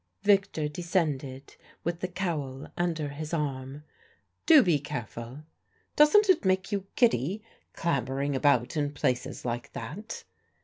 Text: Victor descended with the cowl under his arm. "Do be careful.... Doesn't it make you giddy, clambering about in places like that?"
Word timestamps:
Victor 0.23 0.67
descended 0.67 1.55
with 1.83 1.99
the 1.99 2.07
cowl 2.07 2.65
under 2.75 3.09
his 3.09 3.35
arm. 3.35 3.83
"Do 4.47 4.63
be 4.63 4.79
careful.... 4.79 5.43
Doesn't 5.95 6.27
it 6.27 6.43
make 6.43 6.71
you 6.71 6.87
giddy, 6.95 7.43
clambering 7.75 8.35
about 8.35 8.75
in 8.75 8.93
places 8.93 9.45
like 9.45 9.71
that?" 9.73 10.23